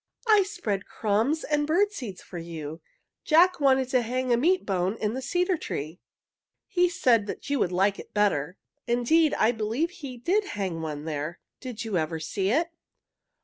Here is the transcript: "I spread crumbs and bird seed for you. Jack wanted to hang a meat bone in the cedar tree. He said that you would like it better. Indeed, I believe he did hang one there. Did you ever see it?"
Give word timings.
"I 0.25 0.41
spread 0.41 0.87
crumbs 0.87 1.43
and 1.43 1.67
bird 1.67 1.91
seed 1.91 2.17
for 2.17 2.39
you. 2.39 2.81
Jack 3.23 3.59
wanted 3.59 3.87
to 3.89 4.01
hang 4.01 4.33
a 4.33 4.35
meat 4.35 4.65
bone 4.65 4.95
in 4.95 5.13
the 5.13 5.21
cedar 5.21 5.57
tree. 5.57 5.99
He 6.65 6.89
said 6.89 7.27
that 7.27 7.51
you 7.51 7.59
would 7.59 7.71
like 7.71 7.99
it 7.99 8.11
better. 8.11 8.57
Indeed, 8.87 9.35
I 9.35 9.51
believe 9.51 9.91
he 9.91 10.17
did 10.17 10.43
hang 10.57 10.81
one 10.81 11.05
there. 11.05 11.37
Did 11.59 11.85
you 11.85 11.99
ever 11.99 12.19
see 12.19 12.49
it?" 12.49 12.71